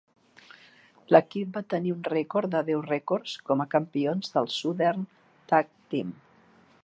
[1.15, 5.05] L'equip va tenir un rècord de deu rècords com a campions del Southern
[5.53, 6.17] Tag Team.